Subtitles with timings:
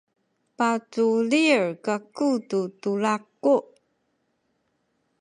[0.57, 3.55] paculil kaku tu tulaku.